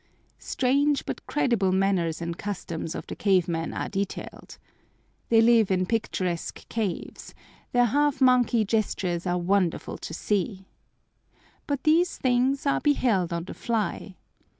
Strange 0.39 1.05
but 1.05 1.23
credible 1.27 1.71
manners 1.71 2.23
and 2.23 2.39
customs 2.39 2.95
of 2.95 3.05
the 3.05 3.15
cave 3.15 3.47
men 3.47 3.71
are 3.71 3.87
detailed. 3.87 4.57
They 5.29 5.41
live 5.41 5.69
in 5.69 5.85
picturesque 5.85 6.67
caves. 6.69 7.35
Their 7.71 7.85
half 7.85 8.19
monkey 8.19 8.65
gestures 8.65 9.27
are 9.27 9.37
wonderful 9.37 9.99
to 9.99 10.13
see. 10.15 10.65
But 11.67 11.83
these 11.83 12.17
things 12.17 12.65
are 12.65 12.81
beheld 12.81 13.31
on 13.31 13.43
the 13.43 13.53
fly. 13.53 14.15